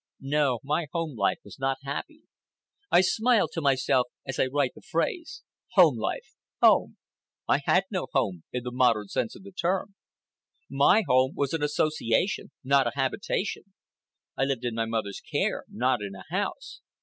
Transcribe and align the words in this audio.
No, 0.23 0.57
my 0.63 0.87
home 0.91 1.15
life 1.15 1.37
was 1.43 1.59
not 1.59 1.77
happy. 1.83 2.23
I 2.89 3.01
smile 3.01 3.47
to 3.49 3.61
myself 3.61 4.07
as 4.25 4.39
I 4.39 4.47
write 4.47 4.71
the 4.73 4.81
phrase. 4.81 5.43
Home 5.73 5.95
life! 5.95 6.33
Home! 6.59 6.97
I 7.47 7.59
had 7.65 7.83
no 7.91 8.07
home 8.11 8.43
in 8.51 8.63
the 8.63 8.71
modern 8.71 9.09
sense 9.09 9.35
of 9.35 9.43
the 9.43 9.51
term. 9.51 9.93
My 10.67 11.03
home 11.07 11.35
was 11.35 11.53
an 11.53 11.61
association, 11.61 12.49
not 12.63 12.87
a 12.87 12.93
habitation. 12.95 13.75
I 14.35 14.45
lived 14.45 14.65
in 14.65 14.73
my 14.73 14.85
mother's 14.85 15.21
care, 15.21 15.65
not 15.69 16.01
in 16.01 16.15
a 16.15 16.23
house. 16.31 16.81